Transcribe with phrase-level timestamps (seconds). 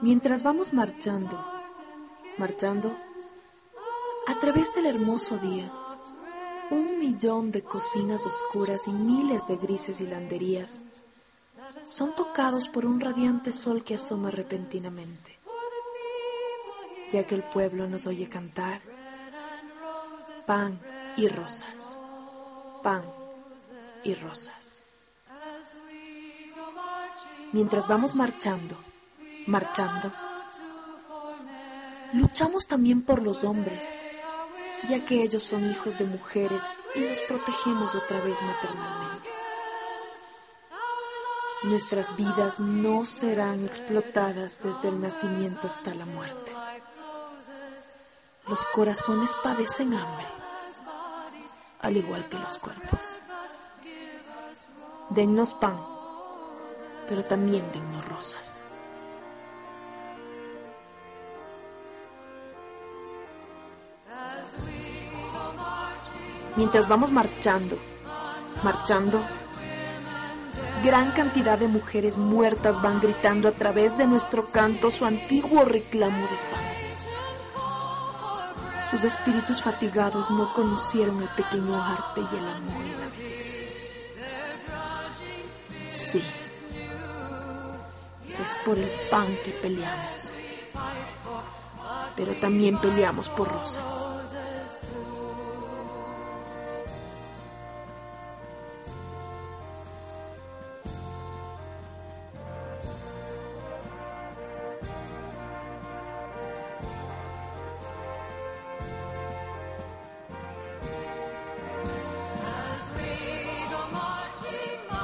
[0.00, 1.36] Mientras vamos marchando,
[2.36, 2.96] marchando,
[4.28, 5.72] a través del hermoso día,
[6.70, 10.84] un millón de cocinas oscuras y miles de grises hilanderías
[11.88, 15.36] son tocados por un radiante sol que asoma repentinamente,
[17.10, 18.80] ya que el pueblo nos oye cantar
[20.46, 20.78] pan
[21.16, 21.98] y rosas,
[22.84, 23.02] pan
[24.04, 24.80] y rosas.
[27.52, 28.76] Mientras vamos marchando,
[29.48, 30.12] marchando.
[32.12, 33.98] Luchamos también por los hombres,
[34.88, 36.62] ya que ellos son hijos de mujeres
[36.94, 39.30] y los protegemos otra vez maternalmente.
[41.64, 46.52] Nuestras vidas no serán explotadas desde el nacimiento hasta la muerte.
[48.46, 50.26] Los corazones padecen hambre,
[51.80, 53.18] al igual que los cuerpos.
[55.10, 55.78] Dennos pan,
[57.08, 58.62] pero también dennos rosas.
[66.58, 67.78] Mientras vamos marchando,
[68.64, 69.24] marchando,
[70.82, 76.20] gran cantidad de mujeres muertas van gritando a través de nuestro canto su antiguo reclamo
[76.22, 76.68] de pan.
[78.90, 83.58] Sus espíritus fatigados no conocieron el pequeño arte y el amor y la belleza.
[85.86, 86.22] Sí,
[88.42, 90.32] es por el pan que peleamos,
[92.16, 94.08] pero también peleamos por rosas.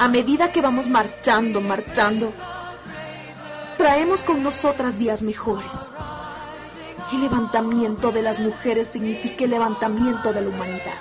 [0.00, 2.32] A medida que vamos marchando, marchando,
[3.76, 5.86] traemos con nosotras días mejores.
[7.12, 10.98] El levantamiento de las mujeres significa el levantamiento de la humanidad.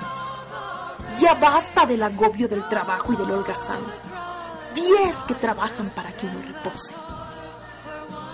[1.17, 3.79] Ya basta del agobio del trabajo y del holgazán.
[4.75, 6.93] Diez que trabajan para que uno repose.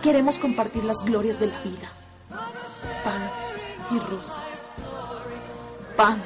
[0.01, 1.91] Queremos compartir las glorias de la vida.
[3.03, 3.29] Pan
[3.91, 4.65] y rosas.
[5.95, 6.23] Pan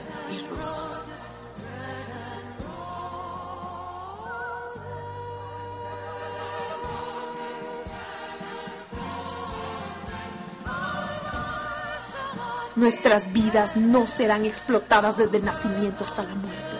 [12.79, 16.78] Nuestras vidas no serán explotadas desde el nacimiento hasta la muerte.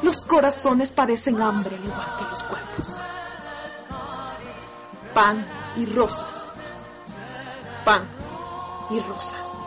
[0.00, 3.00] Los corazones padecen hambre al igual que los cuerpos.
[5.12, 6.54] Pan y rosas.
[7.84, 8.08] Pan
[8.88, 9.60] y rosas.